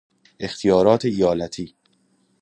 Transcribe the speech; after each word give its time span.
اختیارات 0.39 1.05
ایالتی 1.05 1.75